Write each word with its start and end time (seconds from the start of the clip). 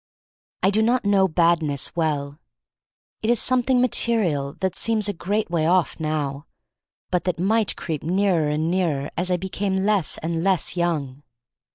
I 0.63 0.71
do 0.71 0.81
not 0.81 1.05
know 1.05 1.27
Badness 1.27 1.95
well. 1.95 2.39
It 3.21 3.29
is 3.29 3.39
something 3.39 3.79
material 3.79 4.53
that 4.53 4.75
seems 4.75 5.07
a 5.07 5.13
great 5.13 5.51
way 5.51 5.67
off 5.67 5.99
now, 5.99 6.47
but 7.11 7.25
that 7.25 7.37
might 7.37 7.75
creep 7.75 8.01
nearer 8.01 8.47
and 8.49 8.71
nearer 8.71 9.11
as 9.15 9.29
I 9.29 9.37
became 9.37 9.85
less 9.85 10.17
and 10.23 10.41
less 10.43 10.75
young. 10.75 11.21